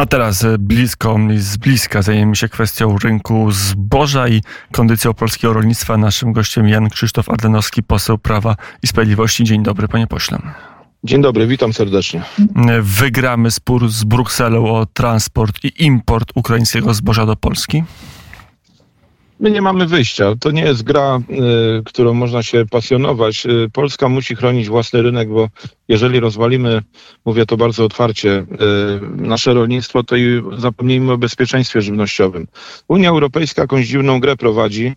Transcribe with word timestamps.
A 0.00 0.06
teraz 0.06 0.44
e, 0.44 0.58
blisko, 0.58 1.18
z 1.36 1.56
bliska 1.56 2.02
zajmiemy 2.02 2.36
się 2.36 2.48
kwestią 2.48 2.98
rynku 2.98 3.50
zboża 3.50 4.28
i 4.28 4.40
kondycją 4.72 5.14
polskiego 5.14 5.52
rolnictwa. 5.52 5.96
Naszym 5.96 6.32
gościem 6.32 6.68
Jan 6.68 6.90
Krzysztof 6.90 7.28
Ardenowski, 7.28 7.82
poseł 7.82 8.18
Prawa 8.18 8.56
i 8.82 8.86
Sprawiedliwości. 8.86 9.44
Dzień 9.44 9.62
dobry, 9.62 9.88
panie 9.88 10.06
pośle. 10.06 10.38
Dzień 11.04 11.22
dobry, 11.22 11.46
witam 11.46 11.72
serdecznie. 11.72 12.22
E, 12.68 12.82
wygramy 12.82 13.50
spór 13.50 13.88
z 13.88 14.04
Brukselą 14.04 14.76
o 14.76 14.86
transport 14.86 15.64
i 15.64 15.84
import 15.84 16.32
ukraińskiego 16.34 16.94
zboża 16.94 17.26
do 17.26 17.36
Polski? 17.36 17.84
My 19.40 19.50
nie 19.50 19.62
mamy 19.62 19.86
wyjścia. 19.86 20.34
To 20.40 20.50
nie 20.50 20.62
jest 20.62 20.82
gra, 20.82 21.20
y, 21.78 21.82
którą 21.84 22.14
można 22.14 22.42
się 22.42 22.66
pasjonować. 22.70 23.46
Y, 23.46 23.70
Polska 23.72 24.08
musi 24.08 24.36
chronić 24.36 24.68
własny 24.68 25.02
rynek, 25.02 25.28
bo 25.28 25.48
jeżeli 25.88 26.20
rozwalimy, 26.20 26.82
mówię 27.24 27.46
to 27.46 27.56
bardzo 27.56 27.84
otwarcie, 27.84 28.30
y, 28.30 28.46
nasze 29.16 29.54
rolnictwo, 29.54 30.02
to 30.02 30.16
i 30.16 30.42
zapomnijmy 30.58 31.12
o 31.12 31.18
bezpieczeństwie 31.18 31.82
żywnościowym. 31.82 32.46
Unia 32.88 33.08
Europejska 33.10 33.62
jakąś 33.62 33.86
dziwną 33.86 34.20
grę 34.20 34.36
prowadzi, 34.36 34.92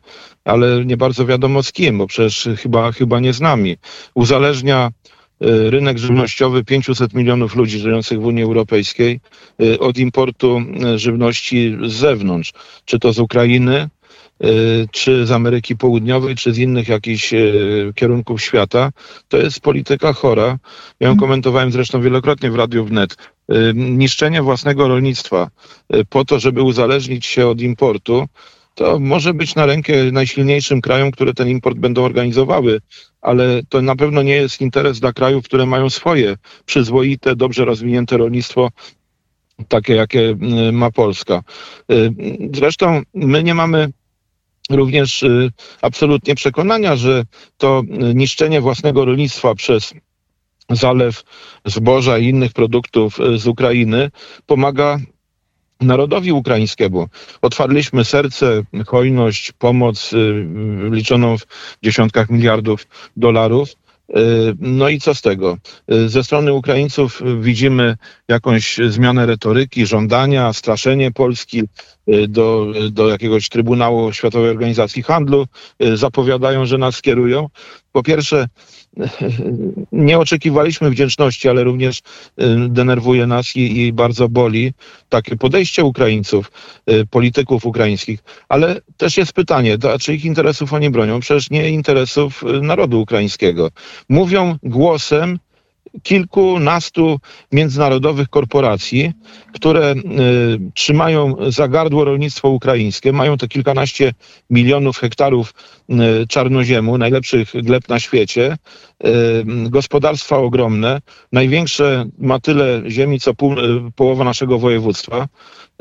ale 0.45 0.85
nie 0.85 0.97
bardzo 0.97 1.25
wiadomo 1.25 1.63
z 1.63 1.71
kim, 1.71 1.97
bo 1.97 2.07
przecież 2.07 2.49
chyba, 2.57 2.91
chyba 2.91 3.19
nie 3.19 3.33
z 3.33 3.41
nami. 3.41 3.77
Uzależnia 4.13 4.91
rynek 5.69 5.97
żywnościowy 5.97 6.63
500 6.63 7.13
milionów 7.13 7.55
ludzi 7.55 7.79
żyjących 7.79 8.21
w 8.21 8.25
Unii 8.25 8.43
Europejskiej 8.43 9.19
od 9.79 9.97
importu 9.97 10.61
żywności 10.95 11.77
z 11.85 11.93
zewnątrz, 11.93 12.53
czy 12.85 12.99
to 12.99 13.13
z 13.13 13.19
Ukrainy, 13.19 13.89
czy 14.91 15.25
z 15.25 15.31
Ameryki 15.31 15.75
Południowej, 15.77 16.35
czy 16.35 16.53
z 16.53 16.57
innych 16.57 16.87
jakichś 16.87 17.33
y, 17.33 17.91
kierunków 17.95 18.41
świata, 18.41 18.91
to 19.27 19.37
jest 19.37 19.59
polityka 19.59 20.13
chora. 20.13 20.57
Ja 20.99 21.07
ją 21.07 21.11
mhm. 21.11 21.17
komentowałem 21.17 21.71
zresztą 21.71 22.01
wielokrotnie 22.01 22.51
w 22.51 22.55
Radiu 22.55 22.85
Wnet. 22.85 23.17
Y, 23.51 23.73
niszczenie 23.75 24.41
własnego 24.41 24.87
rolnictwa 24.87 25.47
po 26.09 26.25
to, 26.25 26.39
żeby 26.39 26.61
uzależnić 26.61 27.25
się 27.25 27.47
od 27.47 27.61
importu, 27.61 28.25
to 28.75 28.99
może 28.99 29.33
być 29.33 29.55
na 29.55 29.65
rękę 29.65 29.93
najsilniejszym 30.11 30.81
krajom, 30.81 31.11
które 31.11 31.33
ten 31.33 31.49
import 31.49 31.77
będą 31.77 32.03
organizowały, 32.03 32.81
ale 33.21 33.61
to 33.69 33.81
na 33.81 33.95
pewno 33.95 34.21
nie 34.21 34.35
jest 34.35 34.61
interes 34.61 34.99
dla 34.99 35.13
krajów, 35.13 35.45
które 35.45 35.65
mają 35.65 35.89
swoje 35.89 36.35
przyzwoite, 36.65 37.35
dobrze 37.35 37.65
rozwinięte 37.65 38.17
rolnictwo, 38.17 38.69
takie 39.67 39.95
jakie 39.95 40.35
ma 40.71 40.91
Polska. 40.91 41.43
Zresztą 42.53 43.01
my 43.13 43.43
nie 43.43 43.53
mamy 43.53 43.91
również 44.69 45.23
y, 45.23 45.51
absolutnie 45.81 46.35
przekonania, 46.35 46.95
że 46.95 47.23
to 47.57 47.81
niszczenie 48.13 48.61
własnego 48.61 49.05
rolnictwa 49.05 49.55
przez 49.55 49.93
zalew 50.69 51.23
zboża 51.65 52.17
i 52.17 52.25
innych 52.27 52.53
produktów 52.53 53.19
y, 53.19 53.37
z 53.37 53.47
Ukrainy 53.47 54.11
pomaga 54.45 54.99
narodowi 55.81 56.31
ukraińskiemu. 56.31 57.07
Otwarliśmy 57.41 58.05
serce, 58.05 58.63
hojność, 58.87 59.51
pomoc 59.51 60.13
y, 60.13 60.45
liczoną 60.91 61.37
w 61.37 61.45
dziesiątkach 61.83 62.29
miliardów 62.29 62.87
dolarów. 63.17 63.69
No 64.59 64.89
i 64.89 64.99
co 64.99 65.15
z 65.15 65.21
tego? 65.21 65.57
Ze 66.07 66.23
strony 66.23 66.53
Ukraińców 66.53 67.21
widzimy 67.41 67.97
jakąś 68.27 68.79
zmianę 68.89 69.25
retoryki, 69.25 69.85
żądania, 69.85 70.53
straszenie 70.53 71.11
Polski, 71.11 71.63
Y, 72.09 72.27
do, 72.27 72.73
do 72.91 73.09
jakiegoś 73.09 73.49
Trybunału 73.49 74.13
Światowej 74.13 74.49
Organizacji 74.49 75.03
Handlu, 75.03 75.47
zapowiadają, 75.93 76.65
że 76.65 76.77
nas 76.77 76.95
skierują. 76.95 77.49
Po 77.91 78.03
pierwsze, 78.03 78.47
nie 79.91 80.19
oczekiwaliśmy 80.19 80.89
wdzięczności, 80.89 81.49
ale 81.49 81.63
również 81.63 81.99
y, 81.99 82.01
denerwuje 82.69 83.27
nas 83.27 83.55
i, 83.55 83.81
i, 83.81 83.93
bardzo 83.93 84.29
boli 84.29 84.73
takie 85.09 85.35
podejście 85.35 85.83
Ukraińców, 85.83 86.51
polityków 87.09 87.65
ukraińskich. 87.65 88.23
Ale 88.49 88.81
też 88.97 89.17
jest 89.17 89.33
pytanie, 89.33 89.77
to, 89.77 89.99
czy 89.99 90.13
ich 90.13 90.25
interesów 90.25 90.73
oni 90.73 90.89
bronią? 90.89 91.19
Przecież 91.19 91.49
nie 91.49 91.69
interesów 91.69 92.43
narodu 92.61 93.01
ukraińskiego. 93.01 93.69
Mówią 94.09 94.55
głosem 94.63 95.39
kilkunastu 96.03 97.19
międzynarodowych 97.51 98.29
korporacji, 98.29 99.11
które 99.53 99.91
y, 99.91 99.95
trzymają 100.73 101.35
za 101.51 101.67
gardło 101.67 102.05
rolnictwo 102.05 102.49
ukraińskie. 102.49 103.13
Mają 103.13 103.37
te 103.37 103.47
kilkanaście 103.47 104.13
milionów 104.49 104.97
hektarów 104.97 105.53
y, 105.53 105.82
czarnoziemu, 106.29 106.97
najlepszych 106.97 107.51
gleb 107.53 107.89
na 107.89 107.99
świecie. 107.99 108.57
Y, 109.05 109.43
gospodarstwa 109.69 110.37
ogromne. 110.37 111.01
Największe 111.31 112.05
ma 112.17 112.39
tyle 112.39 112.83
ziemi, 112.87 113.19
co 113.19 113.33
pół, 113.33 113.55
połowa 113.95 114.23
naszego 114.23 114.59
województwa. 114.59 115.27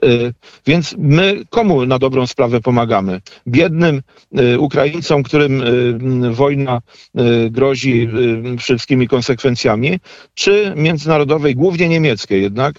Y, 0.04 0.34
więc 0.66 0.94
my 0.98 1.42
komu 1.50 1.86
na 1.86 1.98
dobrą 1.98 2.26
sprawę 2.26 2.60
pomagamy? 2.60 3.20
Biednym 3.48 4.02
y, 4.38 4.60
Ukraińcom, 4.60 5.22
którym 5.22 5.62
y, 5.62 6.32
wojna 6.32 6.80
grozi 7.50 8.08
wszystkimi 8.58 9.08
konsekwencjami, 9.08 9.98
czy 10.34 10.72
międzynarodowej, 10.76 11.54
głównie 11.54 11.88
niemieckiej 11.88 12.42
jednak, 12.42 12.74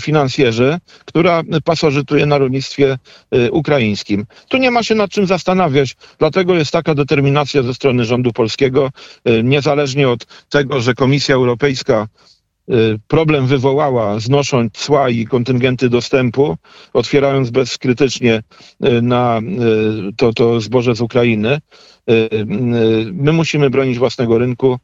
finansjerze, 0.00 0.78
która 1.04 1.42
pasożytuje 1.64 2.26
na 2.26 2.38
rolnictwie 2.38 2.98
ukraińskim. 3.50 4.26
Tu 4.48 4.56
nie 4.56 4.70
ma 4.70 4.82
się 4.82 4.94
nad 4.94 5.10
czym 5.10 5.26
zastanawiać, 5.26 5.96
dlatego 6.18 6.54
jest 6.54 6.70
taka 6.70 6.94
determinacja 6.94 7.62
ze 7.62 7.74
strony 7.74 8.04
rządu 8.04 8.32
polskiego, 8.32 8.90
niezależnie 9.44 10.08
od 10.08 10.26
tego, 10.48 10.80
że 10.80 10.94
Komisja 10.94 11.34
Europejska 11.34 12.06
problem 13.08 13.46
wywołała, 13.46 14.20
znosząc 14.20 14.72
cła 14.72 15.08
i 15.08 15.24
kontyngenty 15.24 15.88
dostępu, 15.88 16.56
otwierając 16.92 17.50
bezkrytycznie 17.50 18.42
y, 18.84 19.02
na 19.02 19.38
y, 19.38 20.12
to, 20.16 20.32
to 20.32 20.60
zboże 20.60 20.94
z 20.94 21.00
Ukrainy. 21.00 21.58
My 23.12 23.32
musimy 23.32 23.70
bronić 23.70 23.98
własnego 23.98 24.38
rynku, 24.38 24.78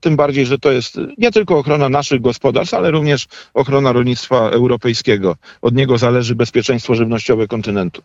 tym 0.00 0.16
bardziej, 0.16 0.46
że 0.46 0.58
to 0.58 0.72
jest 0.72 1.00
nie 1.18 1.30
tylko 1.30 1.58
ochrona 1.58 1.88
naszych 1.88 2.20
gospodarstw, 2.20 2.74
ale 2.74 2.90
również 2.90 3.26
ochrona 3.54 3.92
rolnictwa 3.92 4.36
europejskiego. 4.36 5.36
Od 5.62 5.74
niego 5.74 5.98
zależy 5.98 6.34
bezpieczeństwo 6.34 6.94
żywnościowe 6.94 7.48
kontynentu. 7.48 8.02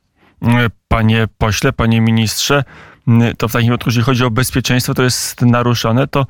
Panie 0.88 1.28
pośle, 1.38 1.74
panie 1.74 2.02
ministrze, 2.02 2.64
to 3.38 3.48
w 3.48 3.52
takim 3.52 3.70
razie, 3.70 3.84
jeśli 3.86 4.02
chodzi 4.02 4.24
o 4.24 4.32
bezpieczeństwo, 4.32 4.94
to 4.94 5.04
jest 5.04 5.42
naruszone, 5.42 6.08
to 6.08 6.26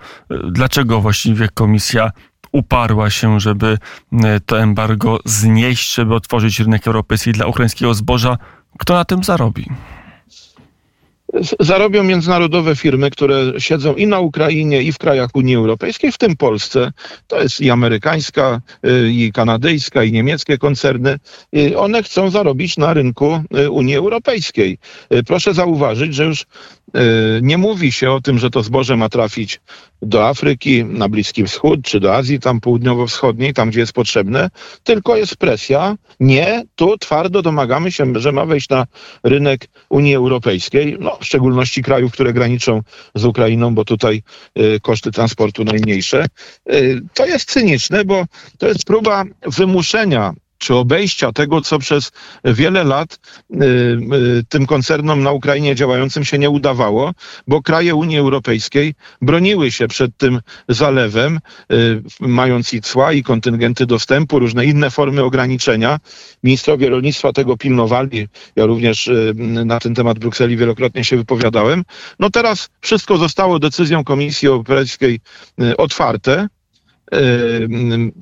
dlaczego 0.52 1.02
właściwie 1.02 1.50
komisja 1.54 2.12
uparła 2.52 3.10
się, 3.10 3.40
żeby 3.40 3.78
e, 4.24 4.40
to 4.40 4.62
embargo 4.62 5.20
znieść, 5.26 5.96
żeby 5.96 6.16
otworzyć 6.16 6.60
rynek 6.60 6.88
europejski 6.88 7.32
dla 7.32 7.46
ukraińskiego 7.46 7.94
zboża. 7.94 8.38
Kto 8.80 8.94
na 8.94 9.06
tym 9.06 9.24
zarobi? 9.24 9.66
Zarobią 11.60 12.04
międzynarodowe 12.04 12.76
firmy, 12.76 13.10
które 13.10 13.36
siedzą 13.58 13.96
i 13.96 14.08
na 14.08 14.20
Ukrainie, 14.20 14.84
i 14.84 14.92
w 14.92 14.98
krajach 14.98 15.30
Unii 15.34 15.56
Europejskiej, 15.56 16.12
w 16.12 16.18
tym 16.18 16.38
Polsce. 16.38 16.92
To 17.28 17.42
jest 17.42 17.62
i 17.62 17.72
amerykańska, 17.72 18.62
y, 18.86 19.12
i 19.12 19.32
kanadyjska, 19.32 20.04
i 20.04 20.12
niemieckie 20.12 20.58
koncerny. 20.58 21.20
One 21.78 22.04
chcą 22.04 22.30
zarobić 22.30 22.78
na 22.78 22.94
rynku 22.94 23.44
y, 23.58 23.72
Unii 23.72 23.96
Europejskiej. 23.96 24.78
Y, 25.14 25.24
proszę 25.24 25.54
zauważyć, 25.54 26.16
że 26.16 26.26
już 26.26 26.46
Y, 26.98 27.40
nie 27.42 27.58
mówi 27.58 27.92
się 27.92 28.12
o 28.12 28.22
tym, 28.22 28.40
że 28.40 28.50
to 28.50 28.64
zboże 28.64 28.98
ma 28.98 29.10
trafić 29.10 29.62
do 30.02 30.28
Afryki, 30.28 30.86
na 30.86 31.10
Bliski 31.10 31.44
Wschód, 31.44 31.82
czy 31.84 32.00
do 32.00 32.16
Azji 32.16 32.40
tam 32.40 32.60
południowo-wschodniej, 32.60 33.54
tam 33.54 33.70
gdzie 33.70 33.80
jest 33.80 33.94
potrzebne, 33.94 34.50
tylko 34.84 35.16
jest 35.16 35.38
presja. 35.38 35.96
Nie, 36.20 36.64
tu 36.76 36.98
twardo 36.98 37.42
domagamy 37.42 37.92
się, 37.92 38.14
że 38.16 38.32
ma 38.32 38.46
wejść 38.46 38.70
na 38.70 38.86
rynek 39.24 39.68
Unii 39.90 40.16
Europejskiej, 40.16 40.98
no, 41.00 41.19
w 41.20 41.26
szczególności 41.26 41.84
krajów, 41.84 42.12
które 42.12 42.34
graniczą 42.34 42.82
z 43.16 43.26
Ukrainą, 43.26 43.76
bo 43.76 43.86
tutaj 43.86 44.24
y, 44.60 44.80
koszty 44.82 45.12
transportu 45.12 45.64
najmniejsze. 45.64 46.26
Y, 46.74 47.02
to 47.14 47.26
jest 47.26 47.52
cyniczne, 47.52 48.06
bo 48.06 48.26
to 48.58 48.68
jest 48.68 48.86
próba 48.86 49.24
wymuszenia 49.42 50.34
czy 50.60 50.76
obejścia 50.76 51.32
tego, 51.32 51.62
co 51.62 51.80
przez 51.80 52.12
wiele 52.46 52.84
lat 52.84 53.20
y, 53.52 53.58
y, 53.64 54.44
tym 54.50 54.66
koncernom 54.66 55.24
na 55.24 55.32
Ukrainie 55.32 55.76
działającym 55.76 56.26
się 56.26 56.38
nie 56.38 56.50
udawało, 56.50 57.12
bo 57.48 57.62
kraje 57.62 57.96
Unii 57.96 58.18
Europejskiej 58.18 58.94
broniły 59.22 59.72
się 59.72 59.88
przed 59.88 60.18
tym 60.18 60.42
zalewem, 60.70 61.40
y, 61.72 62.02
mając 62.20 62.74
i 62.74 62.82
cła, 62.82 63.14
i 63.14 63.24
kontyngenty 63.24 63.86
dostępu, 63.86 64.40
różne 64.40 64.66
inne 64.66 64.90
formy 64.92 65.24
ograniczenia. 65.24 66.00
Ministrowie 66.44 66.90
rolnictwa 66.90 67.34
tego 67.34 67.58
pilnowali. 67.58 68.28
Ja 68.56 68.66
również 68.66 69.10
na 69.66 69.80
ten 69.80 69.96
temat 69.96 70.18
w 70.18 70.20
Brukseli 70.20 70.58
wielokrotnie 70.58 71.04
się 71.04 71.18
wypowiadałem. 71.18 71.84
No 72.20 72.30
teraz 72.30 72.70
wszystko 72.82 73.18
zostało 73.18 73.60
decyzją 73.60 74.04
Komisji 74.04 74.48
Europejskiej 74.48 75.20
otwarte 75.78 76.48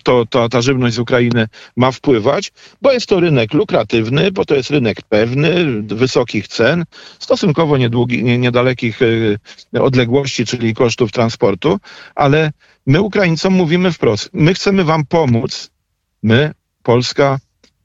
to, 0.04 0.26
to, 0.26 0.50
ta 0.50 0.62
żywność 0.62 0.96
z 0.96 1.00
Ukrainy 1.00 1.48
ma 1.76 1.92
wpływać, 1.92 2.52
bo 2.82 2.92
jest 2.92 3.06
to 3.06 3.20
rynek 3.20 3.54
lukratywny, 3.54 4.32
bo 4.32 4.46
to 4.46 4.56
jest 4.56 4.70
rynek 4.70 5.02
pewny, 5.10 5.82
wysokich 5.82 6.48
cen, 6.48 6.84
stosunkowo 7.20 7.78
niedługi, 7.78 8.24
nie, 8.24 8.38
niedalekich 8.38 9.00
e, 9.02 9.82
odległości, 9.82 10.46
czyli 10.46 10.74
kosztów 10.74 11.12
transportu, 11.12 11.80
ale 12.16 12.52
my 12.86 13.02
Ukraińcom 13.02 13.54
mówimy 13.54 13.92
wprost, 13.92 14.30
my 14.34 14.54
chcemy 14.54 14.84
wam 14.84 15.06
pomóc, 15.06 15.72
my, 16.24 16.52
Polska, 16.84 17.40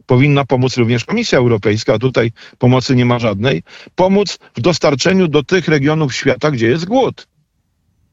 powinna 0.06 0.44
pomóc 0.44 0.76
również 0.76 1.04
Komisja 1.04 1.38
Europejska, 1.38 1.99
tutaj 1.99 2.32
pomocy 2.58 2.96
nie 2.96 3.04
ma 3.04 3.19
żadnej, 3.19 3.62
pomóc 3.94 4.38
w 4.56 4.60
dostarczeniu 4.60 5.28
do 5.28 5.43
tych 5.43 5.69
regionów 5.69 6.14
świata, 6.14 6.50
gdzie 6.50 6.66
jest 6.66 6.84
głód. 6.84 7.26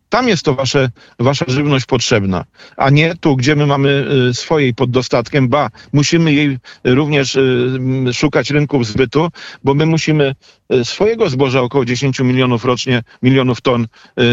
Tam 0.10 0.28
jest 0.28 0.44
to 0.44 0.56
wasze, 0.56 0.90
wasza 1.20 1.46
żywność 1.48 1.86
potrzebna, 1.86 2.46
a 2.78 2.90
nie 2.90 3.16
tu, 3.16 3.36
gdzie 3.36 3.56
my 3.56 3.66
mamy 3.66 4.06
y, 4.30 4.34
swojej 4.34 4.74
pod 4.74 4.92
dostatkiem, 4.92 5.50
ba, 5.50 5.70
musimy 5.94 6.34
jej 6.34 6.58
również 6.84 7.36
y, 7.36 8.14
szukać 8.14 8.50
rynków 8.52 8.88
zbytu, 8.88 9.28
bo 9.64 9.74
my 9.74 9.86
musimy 9.86 10.36
y, 10.74 10.86
swojego 10.86 11.30
zboża 11.30 11.62
około 11.62 11.86
10 11.86 12.20
milionów 12.20 12.66
rocznie, 12.66 13.04
milionów 13.24 13.62
ton 13.62 13.88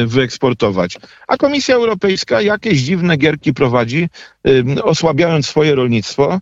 wyeksportować. 0.06 0.98
A 1.28 1.36
Komisja 1.36 1.74
Europejska 1.74 2.40
jakieś 2.40 2.80
dziwne 2.80 3.16
gierki 3.16 3.54
prowadzi, 3.54 4.08
osłabiając 4.82 5.46
swoje 5.46 5.74
rolnictwo, 5.74 6.40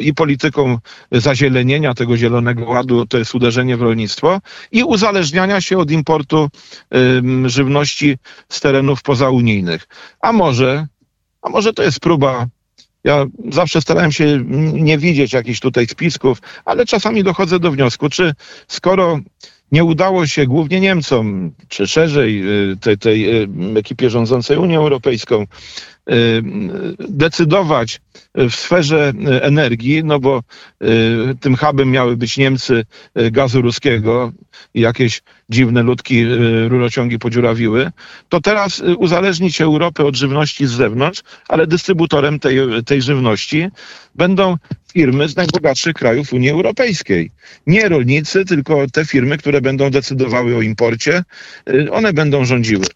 i 0.00 0.14
polityką 0.14 0.78
zazielenienia 1.12 1.94
tego 1.94 2.16
zielonego 2.16 2.64
ładu, 2.64 3.06
to 3.06 3.18
jest 3.18 3.34
uderzenie 3.34 3.76
w 3.76 3.82
rolnictwo, 3.82 4.40
i 4.72 4.84
uzależniania 4.84 5.60
się 5.60 5.78
od 5.78 5.90
importu 5.90 6.48
żywności 7.46 8.18
z 8.48 8.60
terenów 8.60 9.02
pozaunijnych. 9.02 9.88
A 10.20 10.32
może, 10.32 10.86
a 11.42 11.48
może 11.48 11.72
to 11.72 11.82
jest 11.82 12.00
próba 12.00 12.46
ja 13.04 13.26
zawsze 13.50 13.80
starałem 13.80 14.12
się 14.12 14.44
nie 14.72 14.98
widzieć 14.98 15.32
jakichś 15.32 15.60
tutaj 15.60 15.86
spisków, 15.86 16.38
ale 16.64 16.86
czasami 16.86 17.24
dochodzę 17.24 17.58
do 17.58 17.70
wniosku, 17.70 18.08
czy 18.08 18.34
skoro 18.68 19.20
nie 19.72 19.84
udało 19.84 20.26
się 20.26 20.46
głównie 20.46 20.80
Niemcom, 20.80 21.52
czy 21.68 21.86
szerzej 21.86 22.42
y, 22.72 22.76
tej, 22.76 22.98
tej 22.98 23.42
y, 23.42 23.48
ekipie 23.78 24.10
rządzącej 24.10 24.56
Unią 24.56 24.80
Europejską, 24.80 25.46
decydować 26.98 28.00
w 28.34 28.52
sferze 28.54 29.12
energii, 29.42 30.04
no 30.04 30.20
bo 30.20 30.42
y, 30.82 30.88
tym 31.40 31.56
hubem 31.56 31.90
miały 31.90 32.16
być 32.16 32.36
Niemcy 32.36 32.84
y, 33.20 33.30
gazu 33.30 33.62
ruskiego 33.62 34.32
jakieś 34.74 35.22
dziwne 35.48 35.82
ludki 35.82 36.24
rurociągi 36.68 37.18
podziurawiły, 37.18 37.90
to 38.28 38.40
teraz 38.40 38.80
uzależnić 38.80 39.60
Europę 39.60 40.04
od 40.04 40.16
żywności 40.16 40.66
z 40.66 40.70
zewnątrz, 40.70 41.22
ale 41.48 41.66
dystrybutorem 41.66 42.38
tej, 42.38 42.58
tej 42.86 43.02
żywności 43.02 43.68
będą 44.14 44.56
firmy 44.92 45.28
z 45.28 45.36
najbogatszych 45.36 45.94
krajów 45.94 46.32
Unii 46.32 46.50
Europejskiej. 46.50 47.30
Nie 47.66 47.88
rolnicy, 47.88 48.44
tylko 48.44 48.86
te 48.92 49.04
firmy, 49.04 49.38
które 49.38 49.60
będą 49.60 49.90
decydowały 49.90 50.56
o 50.56 50.62
imporcie, 50.62 51.24
one 51.90 52.12
będą 52.12 52.44
rządziły. 52.44 52.86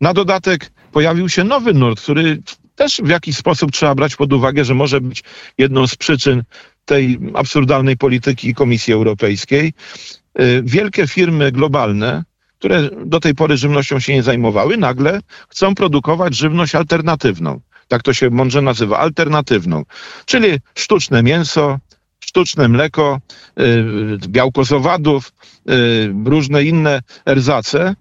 Na 0.00 0.14
dodatek 0.14 0.70
pojawił 0.96 1.28
się 1.28 1.44
nowy 1.44 1.74
nurt, 1.74 2.00
który 2.00 2.42
też 2.74 3.00
w 3.04 3.08
jakiś 3.08 3.36
sposób 3.36 3.72
trzeba 3.72 3.94
brać 3.94 4.16
pod 4.16 4.32
uwagę, 4.32 4.64
że 4.64 4.74
może 4.74 5.00
być 5.00 5.24
jedną 5.58 5.86
z 5.86 5.96
przyczyn 5.96 6.42
tej 6.84 7.18
absurdalnej 7.34 7.96
polityki 7.96 8.54
Komisji 8.54 8.92
Europejskiej. 8.92 9.72
Y, 10.40 10.62
wielkie 10.64 11.06
firmy 11.06 11.52
globalne, 11.52 12.24
które 12.58 12.90
do 13.06 13.20
tej 13.20 13.34
pory 13.34 13.56
żywnością 13.56 14.00
się 14.00 14.14
nie 14.14 14.22
zajmowały, 14.22 14.76
nagle 14.76 15.20
chcą 15.48 15.74
produkować 15.74 16.36
żywność 16.36 16.74
alternatywną. 16.74 17.60
Tak 17.88 18.02
to 18.02 18.14
się 18.14 18.30
mądrze 18.30 18.62
nazywa, 18.62 18.98
alternatywną. 18.98 19.84
Czyli 20.26 20.58
sztuczne 20.74 21.22
mięso, 21.22 21.78
sztuczne 22.20 22.68
mleko, 22.68 23.20
y, 23.60 24.28
białko 24.28 24.64
z 24.64 24.72
owadów, 24.72 25.32
y, 25.70 26.14
różne 26.24 26.64
inne 26.64 27.02
erzace, 27.26 27.94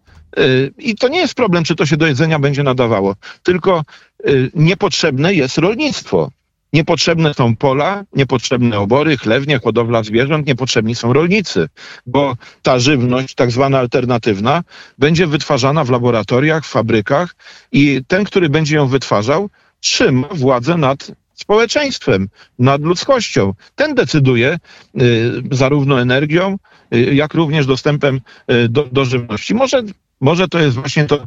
i 0.78 0.96
to 0.96 1.08
nie 1.08 1.20
jest 1.20 1.34
problem, 1.34 1.64
czy 1.64 1.76
to 1.76 1.86
się 1.86 1.98
do 1.98 2.08
jedzenia 2.08 2.40
będzie 2.40 2.64
nadawało, 2.64 3.16
tylko 3.44 3.84
y, 4.28 4.52
niepotrzebne 4.56 5.34
jest 5.34 5.58
rolnictwo. 5.58 6.32
Niepotrzebne 6.74 7.34
są 7.34 7.56
pola, 7.56 8.04
niepotrzebne 8.14 8.80
obory, 8.80 9.18
chlewnie, 9.18 9.60
hodowla 9.60 10.04
zwierząt, 10.04 10.48
niepotrzebni 10.48 10.96
są 10.96 11.14
rolnicy, 11.14 11.70
bo 12.06 12.36
ta 12.62 12.80
żywność, 12.80 13.36
tak 13.36 13.52
zwana 13.52 13.80
alternatywna, 13.80 14.64
będzie 14.98 15.28
wytwarzana 15.28 15.84
w 15.84 15.90
laboratoriach, 15.90 16.66
w 16.66 16.70
fabrykach 16.70 17.36
i 17.72 18.02
ten, 18.08 18.24
który 18.24 18.50
będzie 18.50 18.76
ją 18.76 18.88
wytwarzał, 18.88 19.50
trzyma 19.80 20.28
władzę 20.32 20.78
nad 20.78 21.12
społeczeństwem, 21.36 22.30
nad 22.60 22.82
ludzkością. 22.82 23.54
Ten 23.76 23.96
decyduje 23.96 24.58
y, 25.02 25.32
zarówno 25.52 26.02
energią, 26.02 26.58
y, 26.96 27.16
jak 27.16 27.34
również 27.34 27.66
dostępem 27.66 28.22
y, 28.52 28.70
do, 28.70 28.84
do 28.84 29.06
żywności. 29.06 29.56
Może 29.56 29.84
może 30.22 30.48
to 30.48 30.60
jest 30.60 30.76
właśnie 30.76 31.06
to 31.06 31.24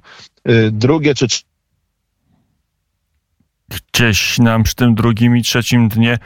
y, 0.49 0.71
drugie 0.73 1.15
czy 1.15 1.27
gdzieś 3.93 4.39
nam 4.39 4.63
przy 4.63 4.75
tym 4.75 4.95
drugim 4.95 5.37
i 5.37 5.43
trzecim 5.43 5.89
dnie 5.89 6.19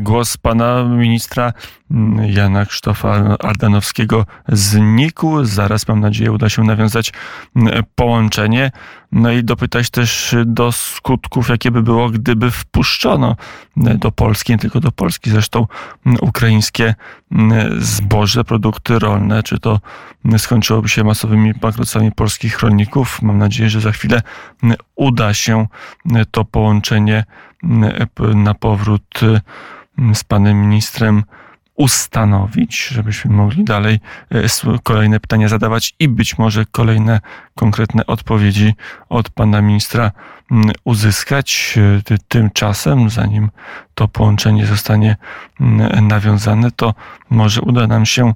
głos 0.00 0.36
pana 0.36 0.84
ministra 0.84 1.52
mm, 1.90 2.32
Jana 2.32 2.66
Krzysztofa 2.66 3.36
Ardanowskiego 3.38 4.26
znikł. 4.48 5.44
Zaraz, 5.44 5.88
mam 5.88 6.00
nadzieję, 6.00 6.32
uda 6.32 6.48
się 6.48 6.62
nawiązać 6.62 7.12
mm, 7.56 7.84
połączenie. 7.94 8.70
No 9.12 9.32
i 9.32 9.44
dopytać 9.44 9.90
też 9.90 10.36
do 10.46 10.72
skutków, 10.72 11.48
jakie 11.48 11.70
by 11.70 11.82
było, 11.82 12.10
gdyby 12.10 12.50
wpuszczono 12.50 13.36
do 13.76 14.12
Polski, 14.12 14.52
nie 14.52 14.58
tylko 14.58 14.80
do 14.80 14.92
Polski, 14.92 15.30
zresztą 15.30 15.66
ukraińskie 16.20 16.94
zboże, 17.78 18.44
produkty 18.44 18.98
rolne, 18.98 19.42
czy 19.42 19.58
to 19.58 19.80
skończyłoby 20.38 20.88
się 20.88 21.04
masowymi 21.04 21.54
bankructwami 21.54 22.12
polskich 22.12 22.60
rolników. 22.60 23.22
Mam 23.22 23.38
nadzieję, 23.38 23.70
że 23.70 23.80
za 23.80 23.92
chwilę 23.92 24.22
uda 24.94 25.34
się 25.34 25.66
to 26.30 26.44
połączenie 26.44 27.24
na 28.34 28.54
powrót 28.54 29.20
z 30.14 30.24
panem 30.24 30.60
ministrem 30.60 31.24
ustanowić, 31.80 32.88
żebyśmy 32.88 33.30
mogli 33.30 33.64
dalej 33.64 34.00
e, 34.30 34.78
kolejne 34.82 35.20
pytania 35.20 35.48
zadawać 35.48 35.94
i 35.98 36.08
być 36.08 36.38
może 36.38 36.64
kolejne 36.70 37.20
konkretne 37.54 38.06
odpowiedzi 38.06 38.74
od 39.08 39.30
pana 39.30 39.62
ministra 39.62 40.12
uzyskać. 40.84 41.78
E, 42.10 42.18
tymczasem, 42.28 43.10
zanim 43.10 43.50
to 43.94 44.08
połączenie 44.08 44.66
zostanie 44.66 45.16
nawiązane, 46.02 46.70
to 46.70 46.94
może 47.30 47.60
uda 47.60 47.86
nam 47.86 48.06
się 48.06 48.34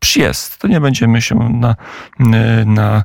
przyjazd. 0.00 0.58
To 0.58 0.68
nie 0.68 0.80
będziemy 0.80 1.22
się 1.22 1.34
na, 1.34 1.74
na 2.66 3.02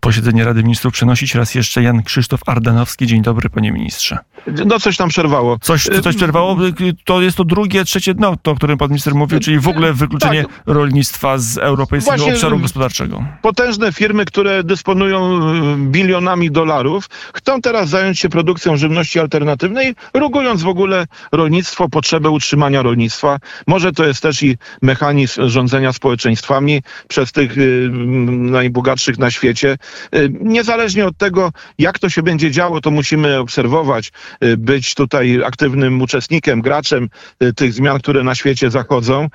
posiedzenie 0.00 0.44
Rady 0.44 0.62
Ministrów 0.62 0.92
przenosić. 0.92 1.34
Raz 1.34 1.54
jeszcze 1.54 1.82
Jan 1.82 2.02
Krzysztof 2.02 2.40
Ardanowski. 2.46 3.06
Dzień 3.06 3.22
dobry, 3.22 3.50
panie 3.50 3.72
ministrze. 3.72 4.18
No 4.66 4.80
coś 4.80 4.96
tam 4.96 5.08
przerwało. 5.08 5.58
Coś, 5.58 5.88
coś 6.02 6.16
przerwało? 6.16 6.56
To 7.04 7.22
jest 7.22 7.36
to 7.36 7.44
drugie, 7.44 7.84
trzecie 7.84 8.14
dno, 8.14 8.36
to, 8.42 8.50
o 8.50 8.54
którym 8.54 8.78
pan 8.78 8.88
minister 8.88 9.14
mówił, 9.14 9.40
czyli 9.40 9.58
w 9.58 9.68
ogóle 9.68 9.92
wykluczenie 9.92 10.42
tak. 10.42 10.52
rolnictwa 10.66 11.38
z 11.38 11.58
europejskiego 11.58 12.16
Właśnie 12.16 12.34
obszaru 12.34 12.58
gospodarczego. 12.58 13.24
Potężne 13.42 13.92
firmy, 13.92 14.24
które 14.24 14.64
dysponują 14.64 15.50
y, 15.74 15.76
bilionami 15.76 16.50
dolarów, 16.50 17.08
chcą 17.34 17.60
teraz 17.60 17.88
zająć 17.88 18.18
się 18.18 18.28
produkcją 18.28 18.76
żywności 18.76 19.20
alternatywnej, 19.20 19.94
rugując 20.14 20.62
w 20.62 20.68
ogóle 20.68 21.06
rolnictwo, 21.32 21.88
potrzebę 21.88 22.30
utrzymania 22.30 22.82
rolnictwa. 22.82 23.38
Może 23.66 23.92
to 23.92 24.04
jest 24.04 24.22
też 24.22 24.42
i 24.42 24.56
mechanizm 24.82 25.48
rządzenia 25.48 25.92
społeczeństwami 26.12 26.82
przez 27.08 27.32
tych 27.32 27.58
y, 27.58 27.88
najbogatszych 28.28 29.18
na 29.18 29.30
świecie. 29.30 29.76
Y, 30.14 30.32
niezależnie 30.40 31.06
od 31.06 31.16
tego, 31.16 31.52
jak 31.78 31.98
to 31.98 32.08
się 32.08 32.22
będzie 32.22 32.50
działo, 32.50 32.80
to 32.80 32.90
musimy 32.90 33.38
obserwować, 33.38 34.12
Y, 34.44 34.56
być 34.56 34.94
tutaj 34.94 35.44
aktywnym 35.44 36.02
uczestnikiem, 36.02 36.60
graczem 36.60 37.08
tych 37.56 37.72
zmian, 37.72 37.98
które 37.98 38.24
na 38.24 38.34
świecie 38.34 38.70
zachodzą, 38.70 39.28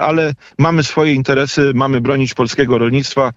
ale 0.00 0.32
mamy 0.58 0.82
swoje 0.82 1.12
interesy, 1.12 1.72
mamy 1.74 2.00
bronić 2.00 2.34
polskiego 2.34 2.78
rolnictwa, 2.78 3.32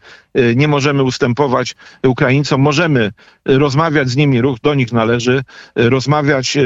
nie 0.56 0.68
możemy 0.68 1.04
ustępować 1.04 1.76
Ukraińcom, 2.04 2.62
możemy 2.62 3.12
rozmawiać 3.46 4.10
z 4.10 4.16
nimi, 4.16 4.42
ruch 4.42 4.60
do 4.60 4.74
nich 4.74 4.92
należy, 4.92 5.44
rozmawiać 5.76 6.58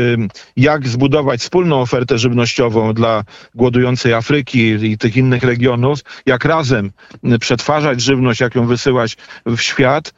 jak 0.57 0.87
zbudować 0.87 1.41
wspólną 1.41 1.81
ofertę 1.81 2.17
żywnościową 2.17 2.93
dla 2.93 3.23
głodującej 3.55 4.13
Afryki 4.13 4.59
i 4.59 4.97
tych 4.97 5.17
innych 5.17 5.43
regionów, 5.43 5.99
jak 6.25 6.45
razem 6.45 6.91
przetwarzać 7.39 8.01
żywność, 8.01 8.39
jak 8.39 8.55
ją 8.55 8.67
wysyłać 8.67 9.17
w 9.45 9.59
świat, 9.59 10.13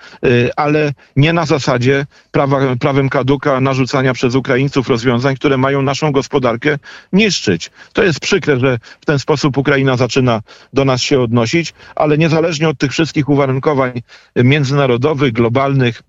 ale 0.55 0.91
nie 1.15 1.33
na 1.33 1.45
zasadzie 1.45 2.05
prawa, 2.31 2.75
prawem 2.75 3.09
kaduka 3.09 3.61
narzucania 3.61 4.13
przez 4.13 4.35
Ukraińców 4.35 4.89
rozwiązań, 4.89 5.35
które 5.35 5.57
mają 5.57 5.81
naszą 5.81 6.11
gospodarkę 6.11 6.77
niszczyć. 7.13 7.71
To 7.93 8.03
jest 8.03 8.19
przykre, 8.19 8.59
że 8.59 8.77
w 9.01 9.05
ten 9.05 9.19
sposób 9.19 9.57
Ukraina 9.57 9.97
zaczyna 9.97 10.41
do 10.73 10.85
nas 10.85 11.01
się 11.01 11.21
odnosić, 11.21 11.73
ale 11.95 12.17
niezależnie 12.17 12.69
od 12.69 12.77
tych 12.77 12.91
wszystkich 12.91 13.29
uwarunkowań 13.29 14.01
międzynarodowych, 14.35 15.33
globalnych, 15.33 16.01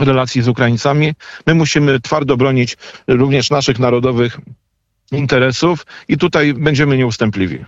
relacji 0.00 0.42
z 0.42 0.48
Ukraińcami, 0.48 1.12
my 1.46 1.54
musimy 1.54 2.00
twardo 2.00 2.36
bronić 2.36 2.76
również 3.08 3.50
naszych 3.50 3.78
narodowych 3.78 4.38
interesów 5.12 5.86
i 6.08 6.18
tutaj 6.18 6.54
będziemy 6.54 6.96
nieustępliwi. 6.96 7.64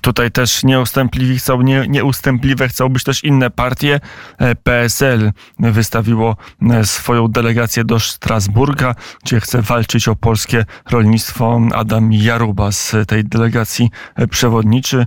Tutaj 0.00 0.30
też 0.30 0.64
nieustępliwi 0.64 1.38
chcą, 1.38 1.62
nie, 1.62 1.84
nieustępliwe 1.88 2.68
chcą 2.68 2.88
być 2.88 3.04
też 3.04 3.24
inne 3.24 3.50
partie. 3.50 4.00
E, 4.38 4.54
PSL 4.54 5.32
wystawiło 5.58 6.36
e, 6.70 6.84
swoją 6.84 7.28
delegację 7.28 7.84
do 7.84 8.00
Strasburga, 8.00 8.94
gdzie 9.24 9.40
chce 9.40 9.62
walczyć 9.62 10.08
o 10.08 10.16
polskie 10.16 10.64
rolnictwo. 10.90 11.60
Adam 11.74 12.12
Jaruba 12.12 12.72
z 12.72 12.94
tej 13.08 13.24
delegacji 13.24 13.90
e, 14.14 14.26
przewodniczy. 14.26 15.06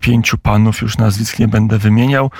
Pięciu 0.00 0.38
panów, 0.38 0.82
już 0.82 0.98
nazwisk 0.98 1.38
nie 1.38 1.48
będę 1.48 1.78
wymieniał. 1.78 2.30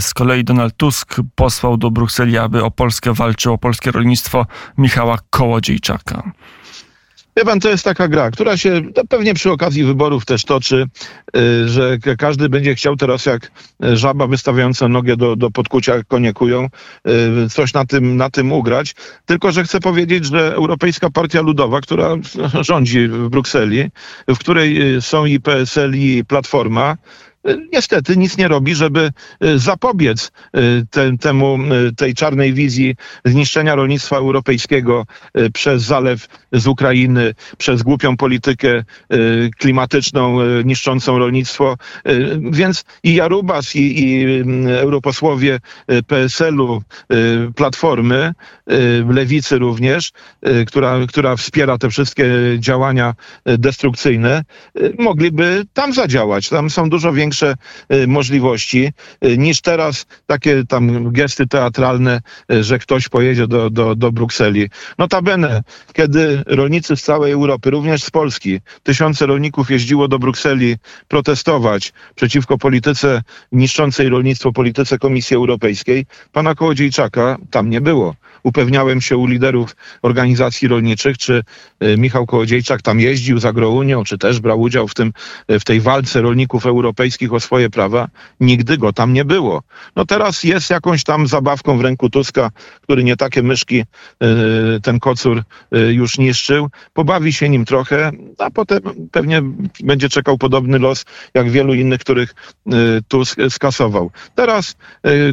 Z 0.00 0.14
kolei 0.14 0.44
Donald 0.44 0.76
Tusk 0.76 1.16
posłał 1.34 1.76
do 1.76 1.90
Brukseli, 1.90 2.38
aby 2.38 2.64
o 2.64 2.70
Polskę 2.70 3.14
walczył, 3.14 3.52
o 3.52 3.58
polskie 3.58 3.90
rolnictwo 3.90 4.46
Michała 4.78 5.18
Kołodziejczaka. 5.30 6.32
Wie 7.36 7.44
pan, 7.44 7.60
to 7.60 7.68
jest 7.68 7.84
taka 7.84 8.08
gra, 8.08 8.30
która 8.30 8.56
się 8.56 8.82
pewnie 9.08 9.34
przy 9.34 9.50
okazji 9.50 9.84
wyborów 9.84 10.24
też 10.24 10.44
toczy, 10.44 10.86
y, 11.36 11.68
że 11.68 11.98
każdy 12.18 12.48
będzie 12.48 12.74
chciał 12.74 12.96
teraz 12.96 13.26
jak 13.26 13.50
żaba 13.80 14.26
wystawiająca 14.26 14.88
nogę 14.88 15.16
do, 15.16 15.36
do 15.36 15.50
podkucia, 15.50 16.02
koniekują, 16.08 16.68
y, 17.46 17.50
coś 17.50 17.74
na 17.74 17.84
tym, 17.84 18.16
na 18.16 18.30
tym 18.30 18.52
ugrać. 18.52 18.94
Tylko, 19.26 19.52
że 19.52 19.64
chcę 19.64 19.80
powiedzieć, 19.80 20.24
że 20.24 20.54
Europejska 20.54 21.10
Partia 21.10 21.40
Ludowa, 21.40 21.80
która 21.80 22.16
rządzi 22.60 23.08
w 23.08 23.28
Brukseli, 23.28 23.90
w 24.28 24.38
której 24.38 24.96
y, 24.96 25.00
są 25.00 25.24
i 25.24 25.40
PSL 25.40 25.94
i 25.94 26.24
Platforma, 26.24 26.96
niestety 27.44 28.16
nic 28.16 28.36
nie 28.36 28.48
robi, 28.48 28.74
żeby 28.74 29.10
e, 29.40 29.58
zapobiec 29.58 30.32
e, 30.52 30.60
te, 30.90 31.18
temu, 31.18 31.58
e, 31.88 31.92
tej 31.92 32.14
czarnej 32.14 32.52
wizji 32.52 32.96
zniszczenia 33.24 33.74
rolnictwa 33.74 34.16
europejskiego 34.16 35.06
przez 35.52 35.82
zalew 35.82 36.26
z 36.52 36.66
Ukrainy, 36.66 37.34
przez 37.58 37.82
głupią 37.82 38.16
politykę 38.16 38.84
klimatyczną 39.58 40.38
niszczącą 40.64 41.18
rolnictwo. 41.18 41.76
Więc 42.38 42.84
i 43.02 43.14
Jarubas, 43.14 43.76
i, 43.76 44.04
i 44.04 44.24
europosłowie 44.70 45.58
PSL-u, 46.06 46.82
Platformy, 47.56 48.32
Lewicy 49.08 49.58
również, 49.58 50.12
która, 50.66 50.98
która 51.08 51.36
wspiera 51.36 51.78
te 51.78 51.90
wszystkie 51.90 52.26
działania 52.58 53.14
destrukcyjne, 53.44 54.44
mogliby 54.98 55.64
tam 55.72 55.92
zadziałać. 55.92 56.48
Tam 56.48 56.70
są 56.70 56.90
dużo 56.90 57.12
większe 57.12 57.29
większe 57.30 57.54
y, 57.92 58.06
możliwości 58.06 58.92
y, 59.24 59.38
niż 59.38 59.60
teraz 59.60 60.06
takie 60.26 60.64
tam 60.68 61.12
gesty 61.12 61.46
teatralne, 61.46 62.20
y, 62.52 62.64
że 62.64 62.78
ktoś 62.78 63.08
pojedzie 63.08 63.46
do, 63.46 63.70
do, 63.70 63.94
do 63.94 64.12
Brukseli. 64.12 64.68
Notabene, 64.98 65.62
kiedy 65.92 66.42
rolnicy 66.46 66.96
z 66.96 67.02
całej 67.02 67.32
Europy, 67.32 67.70
również 67.70 68.02
z 68.02 68.10
Polski, 68.10 68.60
tysiące 68.82 69.26
rolników 69.26 69.70
jeździło 69.70 70.08
do 70.08 70.18
Brukseli 70.18 70.76
protestować 71.08 71.92
przeciwko 72.14 72.58
polityce 72.58 73.22
niszczącej 73.52 74.08
rolnictwo, 74.08 74.52
polityce 74.52 74.98
Komisji 74.98 75.36
Europejskiej, 75.36 76.06
pana 76.32 76.54
Kołodziejczaka 76.54 77.38
tam 77.50 77.70
nie 77.70 77.80
było. 77.80 78.14
Upewniałem 78.42 79.00
się 79.00 79.16
u 79.16 79.26
liderów 79.26 79.76
organizacji 80.02 80.68
rolniczych, 80.68 81.18
czy 81.18 81.42
Michał 81.98 82.26
Kołodziejczak 82.26 82.82
tam 82.82 83.00
jeździł 83.00 83.38
za 83.38 83.52
Grounią, 83.52 84.04
czy 84.04 84.18
też 84.18 84.40
brał 84.40 84.60
udział 84.60 84.88
w, 84.88 84.94
tym, 84.94 85.12
w 85.48 85.64
tej 85.64 85.80
walce 85.80 86.20
rolników 86.22 86.66
europejskich, 86.66 87.32
o 87.32 87.40
swoje 87.40 87.70
prawa, 87.70 88.08
nigdy 88.40 88.78
go 88.78 88.92
tam 88.92 89.12
nie 89.12 89.24
było. 89.24 89.62
No 89.96 90.06
teraz 90.06 90.44
jest 90.44 90.70
jakąś 90.70 91.04
tam 91.04 91.26
zabawką 91.26 91.78
w 91.78 91.80
ręku 91.80 92.10
Tuska, 92.10 92.50
który 92.82 93.04
nie 93.04 93.16
takie 93.16 93.42
myszki 93.42 93.80
y, 93.80 94.80
ten 94.82 95.00
kocur 95.00 95.42
już 95.90 96.18
niszczył. 96.18 96.68
Pobawi 96.92 97.32
się 97.32 97.48
nim 97.48 97.64
trochę, 97.64 98.10
a 98.38 98.50
potem 98.50 98.80
pewnie 99.12 99.42
będzie 99.80 100.08
czekał 100.08 100.38
podobny 100.38 100.78
los 100.78 101.04
jak 101.34 101.50
wielu 101.50 101.74
innych, 101.74 102.00
których 102.00 102.34
Tusk 103.08 103.38
skasował. 103.48 104.10
Teraz 104.34 104.76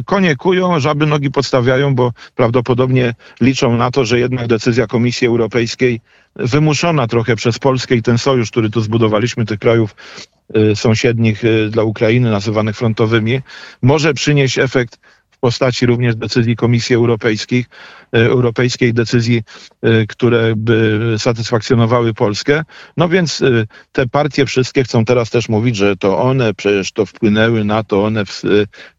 konie 0.06 0.36
kują, 0.36 0.80
żaby 0.80 1.06
nogi 1.06 1.30
podstawiają, 1.30 1.94
bo 1.94 2.12
prawdopodobnie 2.34 2.97
liczą 3.40 3.76
na 3.76 3.90
to, 3.90 4.04
że 4.04 4.18
jednak 4.18 4.46
decyzja 4.46 4.86
Komisji 4.86 5.26
Europejskiej 5.26 6.00
wymuszona 6.36 7.06
trochę 7.06 7.36
przez 7.36 7.58
Polskę 7.58 7.94
i 7.94 8.02
ten 8.02 8.18
sojusz, 8.18 8.50
który 8.50 8.70
tu 8.70 8.80
zbudowaliśmy, 8.80 9.44
tych 9.46 9.58
krajów 9.58 9.94
Y, 10.56 10.76
sąsiednich 10.76 11.44
y, 11.44 11.68
dla 11.70 11.82
Ukrainy, 11.82 12.30
nazywanych 12.30 12.76
frontowymi, 12.76 13.40
może 13.82 14.14
przynieść 14.14 14.58
efekt 14.58 14.98
w 15.30 15.38
postaci 15.38 15.86
również 15.86 16.16
decyzji 16.16 16.56
Komisji 16.56 16.94
Europejskiej, 16.96 17.64
Europejskiej 18.12 18.94
decyzji, 18.94 19.42
e, 19.82 20.06
które 20.06 20.56
by 20.56 21.14
satysfakcjonowały 21.18 22.14
Polskę. 22.14 22.64
No 22.96 23.08
więc 23.08 23.42
e, 23.42 23.66
te 23.92 24.06
partie 24.06 24.46
wszystkie 24.46 24.84
chcą 24.84 25.04
teraz 25.04 25.30
też 25.30 25.48
mówić, 25.48 25.76
że 25.76 25.96
to 25.96 26.18
one 26.18 26.54
przecież 26.54 26.92
to 26.92 27.06
wpłynęły 27.06 27.64
na 27.64 27.84
to, 27.84 28.04
one 28.04 28.24
w, 28.24 28.42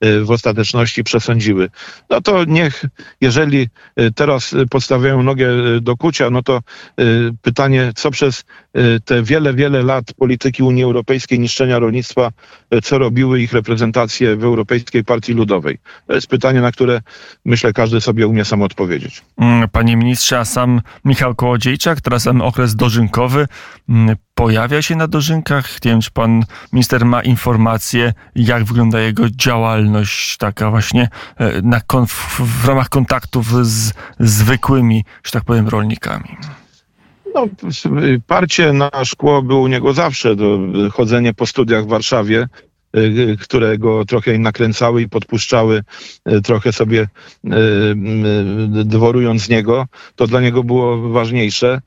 w 0.02 0.32
ostateczności 0.32 1.04
przesądziły. 1.04 1.70
No 2.10 2.22
to 2.22 2.44
niech, 2.46 2.86
jeżeli 3.22 3.68
teraz 4.16 4.56
podstawiają 4.70 5.24
nogę 5.24 5.50
do 5.82 5.98
kucia, 5.98 6.30
no 6.30 6.44
to 6.44 6.62
pytanie, 7.42 7.92
co 7.96 8.12
przez 8.12 8.44
te 9.06 9.24
wiele, 9.24 9.54
wiele 9.54 9.84
lat 9.84 10.14
polityki 10.14 10.64
Unii 10.64 10.84
Europejskiej, 10.84 11.40
niszczenia 11.40 11.80
rolnictwa, 11.80 12.32
co 12.84 12.98
robiły 12.98 13.42
ich 13.42 13.54
reprezentacje 13.54 14.36
w 14.36 14.44
Europejskiej 14.44 15.04
Partii 15.04 15.34
Ludowej. 15.34 15.78
To 16.08 16.14
jest 16.14 16.28
pytanie, 16.28 16.62
na 16.62 16.72
które 16.72 17.02
myślę 17.46 17.74
każdy 17.74 18.02
sobie 18.02 18.28
umie 18.28 18.46
sam 18.46 18.62
odpowiedzieć. 18.62 18.99
Mm, 19.38 19.70
panie 19.70 19.98
ministrze, 19.98 20.40
a 20.40 20.46
sam 20.46 20.82
Michał 21.06 21.36
Kołodziejczak, 21.36 22.02
teraz 22.02 22.24
ten 22.24 22.42
okres 22.42 22.76
dożynkowy, 22.76 23.48
mm, 23.90 24.16
pojawia 24.36 24.82
się 24.82 24.96
na 24.96 25.08
dożynkach? 25.08 25.86
Nie 25.86 25.92
wiem, 25.92 26.02
czy 26.02 26.12
pan 26.12 26.44
minister 26.74 27.06
ma 27.06 27.24
informacje, 27.24 28.14
jak 28.36 28.64
wygląda 28.64 29.00
jego 29.00 29.30
działalność 29.30 30.38
taka 30.38 30.70
właśnie 30.70 31.10
e, 31.38 31.62
na, 31.62 31.82
w, 32.08 32.68
ramach 32.68 32.90
kontaktów 32.90 33.68
z 33.68 33.94
zwykłymi, 34.20 35.06
że 35.24 35.32
tak 35.32 35.44
powiem, 35.44 35.68
rolnikami. 35.68 36.38
No, 37.36 37.48
parcie 38.28 38.74
na 38.74 39.06
szkło 39.06 39.42
było 39.42 39.62
u 39.62 39.68
niego 39.68 39.94
zawsze, 39.94 40.36
chodzenie 40.92 41.34
po 41.34 41.46
studiach 41.46 41.84
w 41.84 41.88
Warszawie 41.88 42.48
które 43.42 43.78
go 43.78 44.06
trochę 44.06 44.38
nakręcały 44.38 45.02
i 45.02 45.10
podpuszczały, 45.10 45.84
y, 46.32 46.42
trochę 46.42 46.74
sobie 46.74 47.02
y, 47.02 47.50
dworując 48.86 49.42
z 49.42 49.50
niego, 49.50 49.86
to 50.16 50.28
dla 50.28 50.42
niego 50.42 50.64
było 50.64 51.10
ważniejsze. 51.10 51.82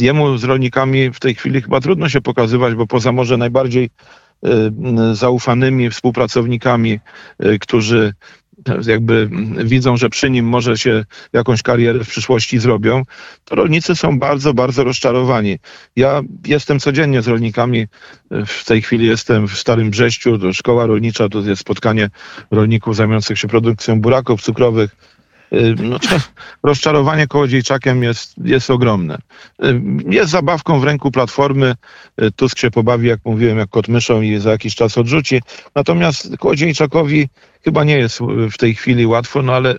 Jemu 0.00 0.38
z 0.38 0.44
rolnikami 0.44 1.10
w 1.10 1.20
tej 1.20 1.34
chwili 1.34 1.62
chyba 1.62 1.80
trudno 1.80 2.08
się 2.08 2.20
pokazywać, 2.20 2.74
bo 2.74 2.86
poza 2.86 3.12
może 3.12 3.36
najbardziej 3.36 3.90
zaufanymi 5.12 5.90
współpracownikami, 5.90 7.00
którzy 7.60 8.14
jakby 8.86 9.30
widzą, 9.64 9.96
że 9.96 10.10
przy 10.10 10.30
nim 10.30 10.46
może 10.46 10.78
się 10.78 11.04
jakąś 11.32 11.62
karierę 11.62 12.04
w 12.04 12.08
przyszłości 12.08 12.58
zrobią, 12.58 13.02
to 13.44 13.54
rolnicy 13.54 13.96
są 13.96 14.18
bardzo, 14.18 14.54
bardzo 14.54 14.84
rozczarowani. 14.84 15.58
Ja 15.96 16.22
jestem 16.46 16.80
codziennie 16.80 17.22
z 17.22 17.28
rolnikami. 17.28 17.86
W 18.46 18.64
tej 18.64 18.82
chwili 18.82 19.06
jestem 19.06 19.48
w 19.48 19.58
Starym 19.58 19.90
Brześciu, 19.90 20.38
to 20.38 20.52
szkoła 20.52 20.86
rolnicza, 20.86 21.28
to 21.28 21.38
jest 21.40 21.60
spotkanie 21.60 22.10
rolników 22.50 22.96
zajmujących 22.96 23.38
się 23.38 23.48
produkcją 23.48 24.00
buraków 24.00 24.42
cukrowych. 24.42 24.96
Y, 25.52 25.74
no 25.82 25.98
rozczarowanie 26.62 27.26
kołodziejczakiem 27.26 28.02
jest, 28.02 28.34
jest 28.44 28.70
ogromne. 28.70 29.18
Y, 29.64 29.80
jest 30.10 30.30
zabawką 30.30 30.80
w 30.80 30.84
ręku 30.84 31.10
Platformy. 31.10 31.74
Y, 32.22 32.30
Tusk 32.32 32.58
się 32.58 32.70
pobawi, 32.70 33.08
jak 33.08 33.20
mówiłem, 33.24 33.58
jak 33.58 33.70
kot 33.70 33.88
myszą 33.88 34.20
i 34.22 34.38
za 34.38 34.50
jakiś 34.50 34.74
czas 34.74 34.98
odrzuci. 34.98 35.42
Natomiast 35.74 36.36
kołodziejczakowi 36.38 37.28
chyba 37.64 37.84
nie 37.84 37.98
jest 37.98 38.18
w 38.52 38.58
tej 38.58 38.74
chwili 38.74 39.06
łatwo, 39.06 39.42
no 39.42 39.54
ale 39.54 39.74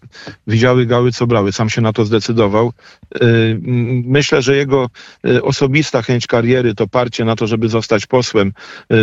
widziały 0.47 0.85
gały, 0.85 1.11
co 1.11 1.27
brały. 1.27 1.51
Sam 1.51 1.69
się 1.69 1.81
na 1.81 1.93
to 1.93 2.05
zdecydował. 2.05 2.73
Myślę, 4.05 4.41
że 4.41 4.55
jego 4.55 4.89
osobista 5.41 6.01
chęć 6.01 6.27
kariery, 6.27 6.75
to 6.75 6.88
parcie 6.88 7.25
na 7.25 7.35
to, 7.35 7.47
żeby 7.47 7.69
zostać 7.69 8.05
posłem, 8.05 8.53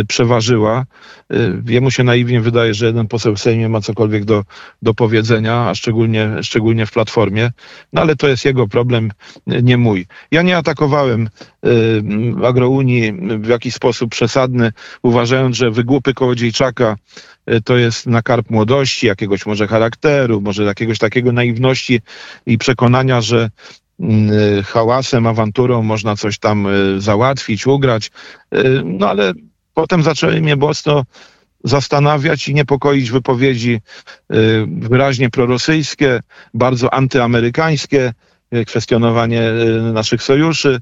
przeważyła. 0.07 0.85
Jemu 1.65 1.91
się 1.91 2.03
naiwnie 2.03 2.41
wydaje, 2.41 2.73
że 2.73 2.85
jeden 2.85 3.07
poseł 3.07 3.35
w 3.35 3.39
Sejmie 3.39 3.69
ma 3.69 3.81
cokolwiek 3.81 4.25
do, 4.25 4.43
do 4.81 4.93
powiedzenia, 4.93 5.69
a 5.69 5.75
szczególnie, 5.75 6.29
szczególnie 6.41 6.85
w 6.85 6.91
Platformie. 6.91 7.51
No 7.93 8.01
ale 8.01 8.15
to 8.15 8.27
jest 8.27 8.45
jego 8.45 8.67
problem, 8.67 9.11
nie 9.47 9.77
mój. 9.77 10.05
Ja 10.31 10.41
nie 10.41 10.57
atakowałem 10.57 11.29
agrounii 12.45 13.13
w 13.39 13.47
jakiś 13.47 13.73
sposób 13.73 14.11
przesadny, 14.11 14.71
uważając, 15.03 15.55
że 15.55 15.71
wygłupy 15.71 16.13
Kołodziejczaka 16.13 16.95
to 17.65 17.77
jest 17.77 18.07
nakarp 18.07 18.49
młodości, 18.49 19.07
jakiegoś 19.07 19.45
może 19.45 19.67
charakteru, 19.67 20.41
może 20.41 20.63
jakiegoś 20.63 20.99
takiego 20.99 21.31
naiwności 21.31 22.01
i 22.45 22.57
przekonania, 22.57 23.21
że 23.21 23.49
mm, 23.99 24.63
hałasem, 24.63 25.27
awanturą 25.27 25.83
można 25.83 26.15
coś 26.15 26.39
tam 26.39 26.67
y, 26.67 27.01
załatwić, 27.01 27.67
ugrać. 27.67 28.11
Y, 28.55 28.81
no 28.85 29.09
ale 29.09 29.33
potem 29.73 30.03
zaczęły 30.03 30.41
mnie 30.41 30.55
mocno 30.55 31.03
zastanawiać 31.63 32.47
i 32.47 32.53
niepokoić 32.53 33.11
wypowiedzi 33.11 33.81
y, 34.33 34.65
wyraźnie 34.67 35.29
prorosyjskie, 35.29 36.19
bardzo 36.53 36.93
antyamerykańskie, 36.93 38.13
kwestionowanie 38.67 39.41
naszych 39.93 40.23
sojuszy. 40.23 40.79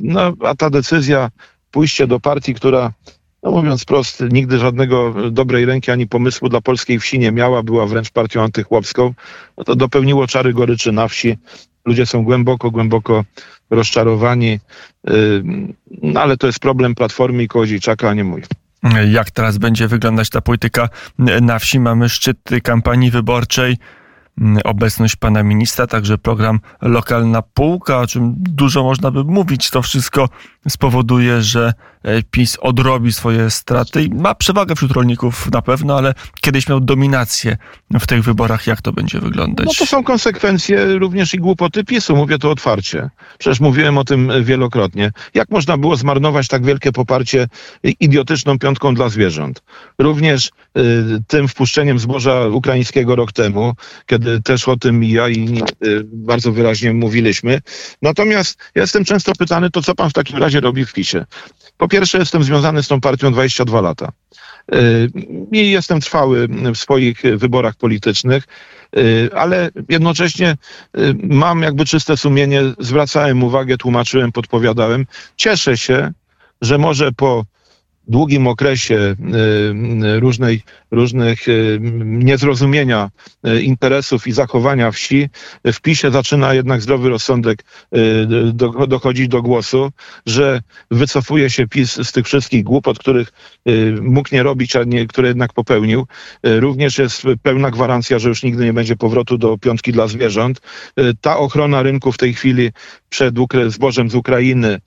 No, 0.00 0.32
a 0.44 0.54
ta 0.54 0.70
decyzja, 0.70 1.30
pójście 1.70 2.06
do 2.06 2.20
partii, 2.20 2.54
która 2.54 2.92
no 3.42 3.50
mówiąc 3.50 3.84
prosto, 3.84 4.26
nigdy 4.28 4.58
żadnego 4.58 5.14
dobrej 5.30 5.64
ręki 5.64 5.90
ani 5.90 6.06
pomysłu 6.06 6.48
dla 6.48 6.60
polskiej 6.60 6.98
wsi 7.00 7.18
nie 7.18 7.32
miała, 7.32 7.62
była 7.62 7.86
wręcz 7.86 8.10
partią 8.10 8.42
antychłopską, 8.42 9.14
no 9.58 9.64
to 9.64 9.76
dopełniło 9.76 10.26
czary 10.26 10.54
goryczy 10.54 10.92
na 10.92 11.08
wsi. 11.08 11.38
Ludzie 11.84 12.06
są 12.06 12.24
głęboko, 12.24 12.70
głęboko 12.70 13.24
rozczarowani, 13.70 14.60
no 16.02 16.20
ale 16.20 16.36
to 16.36 16.46
jest 16.46 16.58
problem 16.58 16.94
Platformy 16.94 17.42
i 17.42 17.48
Kołodziejczaka, 17.48 18.08
a 18.08 18.14
nie 18.14 18.24
mój. 18.24 18.42
Jak 19.10 19.30
teraz 19.30 19.58
będzie 19.58 19.88
wyglądać 19.88 20.30
ta 20.30 20.40
polityka 20.40 20.88
na 21.18 21.58
wsi? 21.58 21.80
Mamy 21.80 22.08
szczyt 22.08 22.38
kampanii 22.62 23.10
wyborczej. 23.10 23.76
Obecność 24.64 25.16
pana 25.16 25.42
ministra, 25.42 25.86
także 25.86 26.18
program 26.18 26.60
Lokalna 26.82 27.42
Półka, 27.42 27.98
o 27.98 28.06
czym 28.06 28.34
dużo 28.36 28.82
można 28.82 29.10
by 29.10 29.24
mówić. 29.24 29.70
To 29.70 29.82
wszystko 29.82 30.28
spowoduje, 30.68 31.42
że 31.42 31.72
e, 32.02 32.22
PiS 32.22 32.56
odrobi 32.60 33.12
swoje 33.12 33.50
straty 33.50 34.02
i 34.02 34.10
ma 34.10 34.34
przewagę 34.34 34.74
wśród 34.74 34.92
rolników 34.92 35.50
na 35.52 35.62
pewno, 35.62 35.98
ale 35.98 36.14
kiedyś 36.40 36.68
miał 36.68 36.80
dominację 36.80 37.56
w 38.00 38.06
tych 38.06 38.22
wyborach. 38.22 38.66
Jak 38.66 38.82
to 38.82 38.92
będzie 38.92 39.20
wyglądać? 39.20 39.66
No 39.66 39.72
to 39.78 39.86
są 39.86 40.04
konsekwencje 40.04 40.98
również 40.98 41.34
i 41.34 41.38
głupoty 41.38 41.84
PiSu, 41.84 42.16
mówię 42.16 42.38
to 42.38 42.50
otwarcie. 42.50 43.10
Przecież 43.38 43.60
mówiłem 43.60 43.98
o 43.98 44.04
tym 44.04 44.32
wielokrotnie. 44.42 45.12
Jak 45.34 45.50
można 45.50 45.76
było 45.76 45.96
zmarnować 45.96 46.48
tak 46.48 46.64
wielkie 46.64 46.92
poparcie 46.92 47.46
idiotyczną 48.00 48.58
piątką 48.58 48.94
dla 48.94 49.08
zwierząt? 49.08 49.62
Również 49.98 50.46
y, 50.46 50.82
tym 51.26 51.48
wpuszczeniem 51.48 51.98
zboża 51.98 52.46
ukraińskiego 52.46 53.16
rok 53.16 53.32
temu, 53.32 53.74
kiedy 54.06 54.42
też 54.42 54.68
o 54.68 54.76
tym 54.76 55.04
ja 55.04 55.28
i 55.28 55.62
y, 55.84 56.04
bardzo 56.04 56.52
wyraźnie 56.52 56.92
mówiliśmy. 56.92 57.60
Natomiast 58.02 58.58
ja 58.74 58.82
jestem 58.82 59.04
często 59.04 59.32
pytany, 59.38 59.70
to 59.70 59.82
co 59.82 59.94
pan 59.94 60.10
w 60.10 60.12
takim 60.12 60.38
razie 60.38 60.49
razie 60.50 60.60
robi 60.60 60.84
w 60.84 60.92
PiSie. 60.92 61.26
Po 61.78 61.88
pierwsze, 61.88 62.18
jestem 62.18 62.44
związany 62.44 62.82
z 62.82 62.88
tą 62.88 63.00
partią 63.00 63.32
22 63.32 63.80
lata. 63.80 64.12
Y, 64.74 65.10
I 65.52 65.70
jestem 65.70 66.00
trwały 66.00 66.48
w 66.48 66.76
swoich 66.76 67.22
wyborach 67.36 67.76
politycznych, 67.76 68.44
y, 68.96 69.30
ale 69.36 69.70
jednocześnie 69.88 70.56
y, 70.98 71.14
mam 71.22 71.62
jakby 71.62 71.84
czyste 71.84 72.16
sumienie, 72.16 72.62
zwracałem 72.78 73.42
uwagę, 73.42 73.76
tłumaczyłem, 73.76 74.32
podpowiadałem. 74.32 75.06
Cieszę 75.36 75.76
się, 75.76 76.12
że 76.62 76.78
może 76.78 77.12
po 77.12 77.44
długim 78.10 78.46
okresie 78.46 79.16
różnej, 80.18 80.62
różnych 80.90 81.46
niezrozumienia 82.04 83.10
interesów 83.62 84.26
i 84.26 84.32
zachowania 84.32 84.90
wsi, 84.90 85.28
w 85.64 85.80
PiSie 85.80 86.10
zaczyna 86.10 86.54
jednak 86.54 86.82
zdrowy 86.82 87.08
rozsądek 87.08 87.64
dochodzić 88.88 89.28
do 89.28 89.42
głosu, 89.42 89.90
że 90.26 90.60
wycofuje 90.90 91.50
się 91.50 91.68
PiS 91.68 91.92
z 92.08 92.12
tych 92.12 92.26
wszystkich 92.26 92.64
głupot, 92.64 92.98
których 92.98 93.32
mógł 94.00 94.28
nie 94.32 94.42
robić, 94.42 94.76
a 94.76 94.84
nie, 94.84 95.06
które 95.06 95.28
jednak 95.28 95.52
popełnił. 95.52 96.06
Również 96.42 96.98
jest 96.98 97.22
pełna 97.42 97.70
gwarancja, 97.70 98.18
że 98.18 98.28
już 98.28 98.42
nigdy 98.42 98.64
nie 98.64 98.72
będzie 98.72 98.96
powrotu 98.96 99.38
do 99.38 99.58
piątki 99.58 99.92
dla 99.92 100.06
zwierząt. 100.06 100.60
Ta 101.20 101.36
ochrona 101.36 101.82
rynku 101.82 102.12
w 102.12 102.18
tej 102.18 102.34
chwili 102.34 102.70
przed 103.08 103.34
zbożem 103.68 104.10
z 104.10 104.14
Ukrainy, 104.14 104.78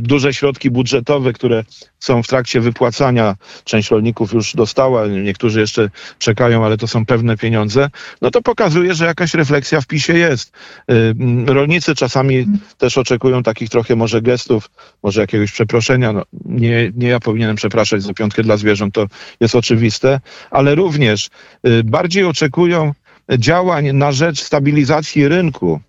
duże 0.00 0.34
środki 0.34 0.70
budżetowe, 0.70 1.32
które 1.32 1.64
są 1.98 2.22
w 2.22 2.26
trakcie 2.26 2.39
wypłacania. 2.60 3.36
Część 3.64 3.90
rolników 3.90 4.32
już 4.32 4.54
dostała, 4.54 5.06
niektórzy 5.06 5.60
jeszcze 5.60 5.90
czekają, 6.18 6.64
ale 6.64 6.76
to 6.76 6.86
są 6.86 7.06
pewne 7.06 7.36
pieniądze. 7.36 7.90
No 8.22 8.30
to 8.30 8.42
pokazuje, 8.42 8.94
że 8.94 9.06
jakaś 9.06 9.34
refleksja 9.34 9.80
w 9.80 9.86
PiSie 9.86 10.18
jest. 10.18 10.52
Y, 10.90 11.14
rolnicy 11.46 11.94
czasami 11.94 12.46
też 12.78 12.98
oczekują 12.98 13.42
takich 13.42 13.68
trochę 13.70 13.96
może 13.96 14.22
gestów, 14.22 14.70
może 15.02 15.20
jakiegoś 15.20 15.52
przeproszenia. 15.52 16.12
No, 16.12 16.22
nie, 16.44 16.92
nie 16.96 17.08
ja 17.08 17.20
powinienem 17.20 17.56
przepraszać 17.56 18.02
za 18.02 18.14
piątkę 18.14 18.42
dla 18.42 18.56
zwierząt, 18.56 18.94
to 18.94 19.06
jest 19.40 19.54
oczywiste, 19.54 20.20
ale 20.50 20.74
również 20.74 21.30
y, 21.66 21.84
bardziej 21.84 22.24
oczekują 22.24 22.92
działań 23.38 23.92
na 23.92 24.12
rzecz 24.12 24.42
stabilizacji 24.42 25.28
rynku 25.28 25.80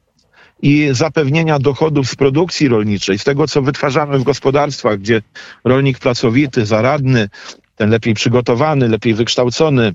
i 0.62 0.90
zapewnienia 0.92 1.60
dochodów 1.60 2.10
z 2.10 2.16
produkcji 2.16 2.68
rolniczej, 2.68 3.20
z 3.20 3.24
tego, 3.24 3.48
co 3.48 3.62
wytwarzamy 3.62 4.20
w 4.20 4.24
gospodarstwach, 4.24 5.00
gdzie 5.00 5.22
rolnik 5.64 6.00
pracowity, 6.00 6.66
zaradny, 6.66 7.30
ten 7.76 7.90
lepiej 7.90 8.14
przygotowany, 8.14 8.90
lepiej 8.90 9.14
wykształcony, 9.14 9.94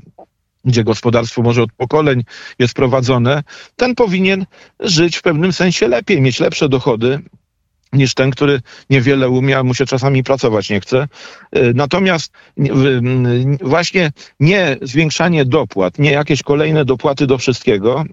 gdzie 0.64 0.84
gospodarstwo 0.84 1.42
może 1.42 1.62
od 1.62 1.72
pokoleń 1.72 2.24
jest 2.58 2.74
prowadzone, 2.74 3.42
ten 3.76 3.94
powinien 3.94 4.46
żyć 4.80 5.16
w 5.16 5.22
pewnym 5.22 5.52
sensie 5.52 5.88
lepiej, 5.88 6.20
mieć 6.20 6.40
lepsze 6.40 6.68
dochody 6.68 7.20
niż 7.92 8.14
ten, 8.14 8.30
który 8.30 8.60
niewiele 8.90 9.28
umie, 9.28 9.58
a 9.58 9.62
mu 9.62 9.74
się 9.74 9.86
czasami 9.86 10.24
pracować 10.24 10.70
nie 10.70 10.80
chce. 10.80 11.08
Natomiast 11.74 12.32
właśnie 13.60 14.12
nie 14.40 14.76
zwiększanie 14.82 15.44
dopłat, 15.44 15.98
nie 15.98 16.12
jakieś 16.12 16.42
kolejne 16.42 16.84
dopłaty 16.84 17.26
do 17.26 17.38
wszystkiego, 17.38 18.04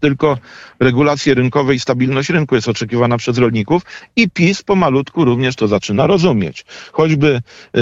tylko 0.00 0.38
regulacje 0.80 1.34
rynkowe 1.34 1.74
i 1.74 1.80
stabilność 1.80 2.30
rynku 2.30 2.54
jest 2.54 2.68
oczekiwana 2.68 3.18
przez 3.18 3.38
rolników 3.38 3.82
i 4.16 4.30
PiS 4.30 4.62
pomalutku 4.62 5.24
również 5.24 5.56
to 5.56 5.68
zaczyna 5.68 6.06
rozumieć. 6.06 6.64
Choćby 6.92 7.42
y, 7.76 7.80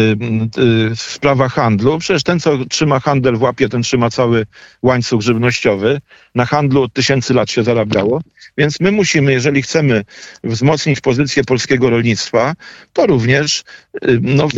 y, 0.92 0.96
sprawa 0.96 1.48
handlu, 1.48 1.98
przecież 1.98 2.22
ten, 2.22 2.40
co 2.40 2.64
trzyma 2.64 3.00
handel 3.00 3.36
w 3.36 3.42
łapie, 3.42 3.68
ten 3.68 3.82
trzyma 3.82 4.10
cały 4.10 4.46
łańcuch 4.82 5.22
żywnościowy. 5.22 6.00
Na 6.34 6.44
handlu 6.46 6.82
od 6.82 6.92
tysięcy 6.92 7.34
lat 7.34 7.50
się 7.50 7.64
zarabiało, 7.64 8.20
więc 8.58 8.80
my 8.80 8.92
musimy, 8.92 9.32
jeżeli 9.32 9.62
chcemy 9.62 10.04
wzmocnić 10.44 11.00
pozycję 11.00 11.44
polskiego 11.44 11.90
rolnictwa, 11.90 12.54
to 12.92 13.06
również 13.06 13.64
no, 14.20 14.48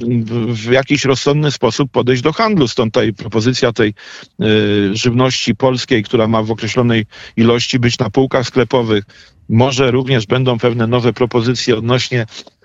w, 0.49 0.71
jakiś 0.73 1.05
rozsądny 1.05 1.51
sposób 1.51 1.91
podejść 1.91 2.23
do 2.23 2.33
handlu. 2.33 2.69
Stąd 2.69 2.95
ta 2.95 3.01
propozycja 3.17 3.73
tej 3.73 3.95
y, 4.43 4.97
żywności 4.97 5.57
polskiej, 5.57 6.03
która 6.03 6.29
ma 6.29 6.43
w 6.43 6.51
określonej 6.51 7.07
ilości 7.37 7.79
być 7.79 7.99
na 7.99 8.11
półkach 8.11 8.47
sklepowych. 8.47 9.05
Może 9.49 9.91
również 9.91 10.27
będą 10.27 10.59
pewne 10.59 10.87
nowe 10.87 11.13
propozycje 11.13 11.77
odnośnie 11.77 12.23
y, 12.23 12.60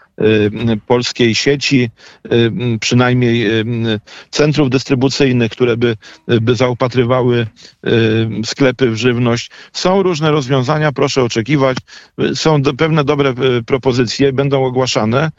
polskiej 0.88 1.36
sieci, 1.36 1.90
y, 2.26 2.52
przynajmniej 2.80 3.60
y, 3.60 4.00
centrów 4.30 4.70
dystrybucyjnych, 4.70 5.52
które 5.52 5.78
by, 5.78 5.98
by 6.28 6.56
zaopatrywały 6.56 7.48
sklepy 8.46 8.92
w 8.92 8.96
żywność. 8.96 9.52
Są 9.74 10.04
różne 10.04 10.32
rozwiązania, 10.32 10.92
proszę 10.92 11.24
oczekiwać. 11.24 11.78
Są 12.34 12.62
do, 12.62 12.74
pewne 12.74 13.04
dobre 13.04 13.34
propozycje, 13.66 14.34
będą 14.34 14.64
ogłaszane. 14.64 15.32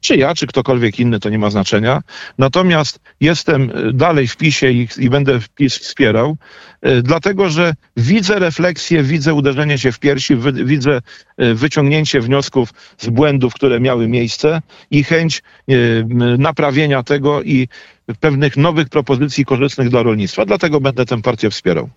Czy 0.00 0.16
ja, 0.16 0.34
czy 0.34 0.46
ktokolwiek 0.46 1.00
inny, 1.00 1.20
to 1.20 1.28
nie 1.28 1.38
ma 1.38 1.50
znaczenia. 1.50 2.02
Natomiast 2.38 3.00
jestem 3.20 3.72
dalej 3.92 4.28
w 4.28 4.36
PiSie 4.36 4.70
i, 4.70 4.88
i 4.98 5.10
będę 5.10 5.38
PiS 5.54 5.78
wspierał. 5.78 6.36
Dlatego 7.02 7.50
że 7.50 7.74
widzę 7.96 8.38
refleksję, 8.38 9.02
widzę 9.02 9.34
uderzenie 9.34 9.78
się 9.78 9.92
w 9.92 9.98
piersi, 9.98 10.36
widzę 10.52 11.00
wyciągnięcie 11.38 12.20
wniosków 12.20 12.70
z 12.98 13.08
błędów, 13.08 13.54
które 13.54 13.80
miały 13.80 14.08
miejsce 14.08 14.62
i 14.90 15.04
chęć 15.04 15.42
e, 15.68 15.74
naprawienia 16.38 17.02
tego 17.02 17.42
i 17.42 17.68
pewnych 18.20 18.56
nowych 18.56 18.88
propozycji 18.88 19.44
korzystnych 19.44 19.88
dla 19.88 20.02
rolnictwa. 20.02 20.46
Dlatego 20.46 20.80
będę 20.80 21.06
tę 21.06 21.22
partię 21.22 21.50
wspierał. 21.50 21.90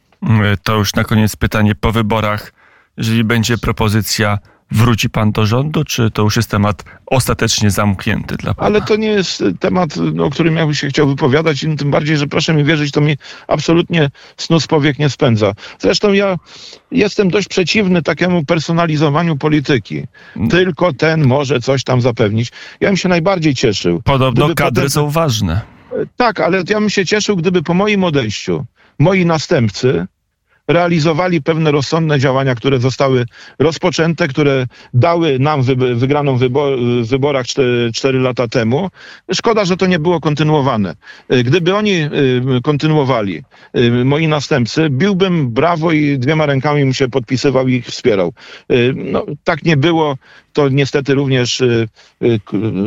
To 0.63 0.75
już 0.75 0.95
na 0.95 1.03
koniec 1.03 1.35
pytanie 1.35 1.75
po 1.75 1.91
wyborach. 1.91 2.53
Jeżeli 2.97 3.23
będzie 3.23 3.57
propozycja 3.57 4.37
Wróci 4.71 5.09
pan 5.09 5.31
do 5.31 5.45
rządu, 5.45 5.83
czy 5.83 6.11
to 6.11 6.21
już 6.21 6.35
jest 6.35 6.51
temat 6.51 6.83
ostatecznie 7.05 7.71
zamknięty 7.71 8.37
dla 8.37 8.53
pana? 8.53 8.67
Ale 8.67 8.81
to 8.81 8.95
nie 8.95 9.07
jest 9.07 9.43
temat, 9.59 9.89
no, 10.13 10.25
o 10.25 10.29
którym 10.29 10.55
ja 10.55 10.65
bym 10.65 10.73
się 10.73 10.87
chciał 10.87 11.07
wypowiadać, 11.07 11.63
i 11.63 11.75
tym 11.75 11.91
bardziej, 11.91 12.17
że 12.17 12.27
proszę 12.27 12.53
mi 12.53 12.63
wierzyć, 12.63 12.91
to 12.91 13.01
mi 13.01 13.17
absolutnie 13.47 14.09
snu 14.37 14.59
z 14.59 14.67
powiek 14.67 14.99
nie 14.99 15.09
spędza. 15.09 15.53
Zresztą 15.79 16.13
ja 16.13 16.37
jestem 16.91 17.29
dość 17.29 17.47
przeciwny 17.47 18.01
takiemu 18.01 18.45
personalizowaniu 18.45 19.37
polityki. 19.37 20.03
Tylko 20.49 20.93
ten 20.93 21.27
może 21.27 21.59
coś 21.59 21.83
tam 21.83 22.01
zapewnić. 22.01 22.51
Ja 22.79 22.89
bym 22.89 22.97
się 22.97 23.09
najbardziej 23.09 23.55
cieszył. 23.55 24.01
Podobno 24.01 24.55
kadry 24.55 24.81
potem... 24.81 24.89
są 24.89 25.09
ważne. 25.09 25.61
Tak, 26.15 26.39
ale 26.39 26.57
ja 26.69 26.79
bym 26.79 26.89
się 26.89 27.05
cieszył, 27.05 27.35
gdyby 27.37 27.63
po 27.63 27.73
moim 27.73 28.03
odejściu 28.03 28.65
moi 28.99 29.25
następcy 29.25 30.07
realizowali 30.67 31.41
pewne 31.41 31.71
rozsądne 31.71 32.19
działania, 32.19 32.55
które 32.55 32.79
zostały 32.79 33.25
rozpoczęte, 33.59 34.27
które 34.27 34.65
dały 34.93 35.39
nam 35.39 35.63
wy, 35.63 35.75
wygraną 35.95 36.37
wybo 36.37 36.77
w 36.77 37.07
wyborach 37.07 37.45
4, 37.45 37.91
4 37.93 38.19
lata 38.19 38.47
temu. 38.47 38.89
Szkoda, 39.33 39.65
że 39.65 39.77
to 39.77 39.85
nie 39.85 39.99
było 39.99 40.19
kontynuowane. 40.19 40.95
Y, 41.33 41.43
gdyby 41.43 41.75
oni 41.75 41.93
y, 41.93 42.09
kontynuowali, 42.63 43.43
y, 43.77 44.05
moi 44.05 44.27
następcy, 44.27 44.89
biłbym 44.89 45.49
brawo 45.49 45.91
i 45.91 46.19
dwiema 46.19 46.45
rękami 46.45 46.85
mu 46.85 46.93
się 46.93 47.09
podpisywał 47.09 47.67
i 47.67 47.73
ich 47.73 47.85
wspierał. 47.85 48.33
No, 48.95 49.25
tak 49.43 49.63
nie 49.63 49.77
było 49.77 50.17
to 50.53 50.69
niestety 50.69 51.13
również 51.13 51.63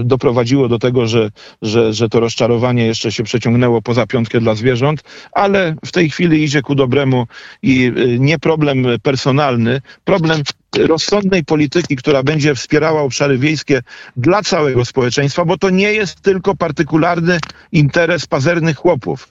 doprowadziło 0.05 0.69
do 0.69 0.79
tego, 0.79 1.07
że, 1.07 1.31
że, 1.63 1.93
że 1.93 2.09
to 2.09 2.21
rozczarowanie 2.21 2.87
jeszcze 2.87 3.13
się 3.13 3.23
przeciągnęło 3.23 3.83
poza 3.83 4.07
piątkę 4.07 4.41
dla 4.41 4.55
zwierząt, 4.55 5.03
ale 5.33 5.77
w 5.85 5.93
tej 5.93 6.11
chwili 6.11 6.45
idzie 6.45 6.63
ku 6.63 6.75
dobremu 6.75 7.27
i 7.63 7.70
i 7.71 7.93
y, 7.99 8.19
nie 8.19 8.39
problem 8.39 8.87
personalny, 9.03 9.81
problem 10.05 10.43
rozsądnej 10.79 11.45
polityki, 11.45 11.97
która 11.97 12.23
będzie 12.23 12.55
wspierała 12.55 13.03
obszary 13.03 13.39
wiejskie 13.39 13.83
dla 14.17 14.43
całego 14.43 14.85
społeczeństwa, 14.85 15.45
bo 15.45 15.59
to 15.59 15.71
nie 15.71 15.93
jest 15.93 16.21
tylko 16.21 16.57
partykularny 16.57 17.39
interes 17.73 18.27
pazernych 18.27 18.77
chłopów. 18.77 19.29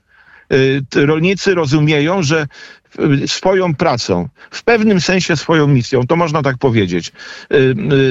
Y, 0.54 0.82
rolnicy 0.96 1.56
rozumieją, 1.56 2.24
że 2.24 2.48
swoją 3.28 3.76
pracą, 3.76 4.30
w 4.52 4.64
pewnym 4.64 5.02
sensie 5.02 5.38
swoją 5.38 5.68
misją, 5.68 6.08
to 6.08 6.16
można 6.16 6.42
tak 6.42 6.58
powiedzieć, 6.58 7.12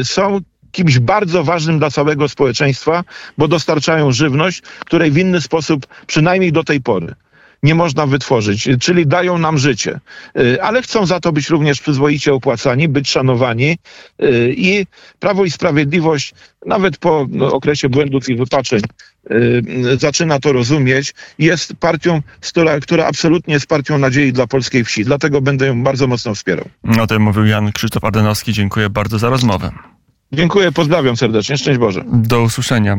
są 0.05 0.41
kimś 0.73 0.99
bardzo 0.99 1.45
ważnym 1.45 1.79
dla 1.79 1.91
całego 1.91 2.29
społeczeństwa, 2.29 3.05
bo 3.39 3.49
dostarczają 3.49 4.13
żywność, 4.13 4.63
której 4.81 5.11
w 5.11 5.19
inny 5.19 5.41
sposób, 5.41 5.87
przynajmniej 6.07 6.53
do 6.53 6.65
tej 6.65 6.81
pory, 6.81 7.15
nie 7.63 7.75
można 7.75 8.07
wytworzyć, 8.07 8.69
czyli 8.81 9.07
dają 9.07 9.39
nam 9.39 9.59
życie. 9.59 10.01
Y, 10.39 10.63
ale 10.63 10.83
chcą 10.83 11.07
za 11.07 11.21
to 11.21 11.33
być 11.33 11.51
również 11.51 11.81
przyzwoicie 11.81 12.35
opłacani, 12.35 12.89
być 12.89 13.11
szanowani 13.11 13.79
y, 14.23 14.55
i 14.57 14.87
Prawo 15.19 15.45
i 15.45 15.51
Sprawiedliwość 15.51 16.35
nawet 16.67 16.97
po 16.97 17.27
no, 17.31 17.53
okresie 17.53 17.89
błędów 17.89 18.29
i 18.29 18.37
wypaczeń 18.37 18.81
y, 19.31 19.63
zaczyna 20.01 20.39
to 20.39 20.53
rozumieć. 20.53 21.15
Jest 21.39 21.75
partią, 21.81 22.23
która, 22.41 22.81
która 22.81 23.07
absolutnie 23.07 23.55
jest 23.55 23.67
partią 23.67 23.99
nadziei 23.99 24.33
dla 24.33 24.47
polskiej 24.47 24.85
wsi. 24.85 25.05
Dlatego 25.05 25.41
będę 25.41 25.67
ją 25.67 25.83
bardzo 25.83 26.07
mocno 26.07 26.35
wspierał. 26.35 26.65
O 27.01 27.07
tym 27.07 27.23
mówił 27.23 27.47
Jan 27.47 27.73
Krzysztof 27.73 28.05
Ardenowski. 28.05 28.53
Dziękuję 28.53 28.91
bardzo 28.91 29.19
za 29.19 29.31
rozmowę. 29.31 29.73
Dziękuję, 30.33 30.73
pozdrawiam 30.73 31.17
serdecznie. 31.17 31.59
Szczęść 31.59 31.79
Boże. 31.79 32.05
Do 32.07 32.43
usłyszenia. 32.43 32.97